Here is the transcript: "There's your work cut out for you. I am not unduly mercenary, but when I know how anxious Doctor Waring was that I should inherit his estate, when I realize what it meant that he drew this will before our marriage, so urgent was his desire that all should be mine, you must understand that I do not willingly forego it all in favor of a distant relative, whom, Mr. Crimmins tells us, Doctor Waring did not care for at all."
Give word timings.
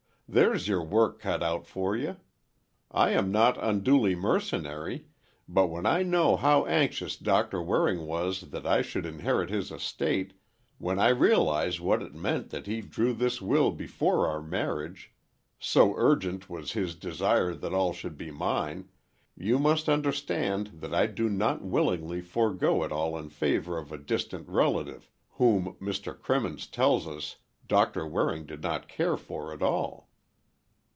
"There's 0.33 0.65
your 0.65 0.81
work 0.81 1.19
cut 1.19 1.43
out 1.43 1.67
for 1.67 1.93
you. 1.97 2.15
I 2.89 3.09
am 3.09 3.33
not 3.33 3.61
unduly 3.61 4.15
mercenary, 4.15 5.07
but 5.45 5.67
when 5.67 5.85
I 5.85 6.03
know 6.03 6.37
how 6.37 6.65
anxious 6.67 7.17
Doctor 7.17 7.61
Waring 7.61 8.05
was 8.05 8.39
that 8.51 8.65
I 8.65 8.81
should 8.81 9.05
inherit 9.05 9.49
his 9.49 9.73
estate, 9.73 10.31
when 10.77 10.99
I 10.99 11.09
realize 11.09 11.81
what 11.81 12.01
it 12.01 12.13
meant 12.15 12.49
that 12.51 12.65
he 12.65 12.79
drew 12.79 13.11
this 13.13 13.41
will 13.41 13.71
before 13.71 14.25
our 14.25 14.41
marriage, 14.41 15.11
so 15.59 15.95
urgent 15.97 16.49
was 16.49 16.71
his 16.71 16.95
desire 16.95 17.53
that 17.53 17.73
all 17.73 17.91
should 17.91 18.17
be 18.17 18.31
mine, 18.31 18.87
you 19.35 19.59
must 19.59 19.89
understand 19.89 20.67
that 20.75 20.95
I 20.95 21.07
do 21.07 21.27
not 21.27 21.61
willingly 21.61 22.21
forego 22.21 22.85
it 22.85 22.91
all 22.93 23.17
in 23.17 23.27
favor 23.27 23.77
of 23.77 23.91
a 23.91 23.97
distant 23.97 24.47
relative, 24.47 25.11
whom, 25.31 25.75
Mr. 25.81 26.17
Crimmins 26.17 26.67
tells 26.67 27.05
us, 27.05 27.35
Doctor 27.67 28.07
Waring 28.07 28.45
did 28.45 28.63
not 28.63 28.87
care 28.87 29.17
for 29.17 29.51
at 29.51 29.61
all." 29.61 30.07